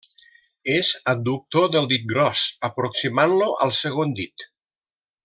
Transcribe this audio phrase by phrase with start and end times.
[0.75, 4.49] És adductor del dit gros, aproximant-lo al segon dit.